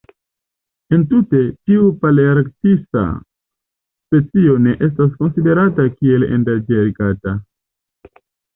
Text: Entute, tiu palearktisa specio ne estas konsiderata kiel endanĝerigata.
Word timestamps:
Entute, 0.95 1.41
tiu 1.69 1.89
palearktisa 2.05 3.03
specio 4.07 4.57
ne 4.65 4.75
estas 4.89 5.15
konsiderata 5.23 5.89
kiel 6.01 6.29
endanĝerigata. 6.33 7.39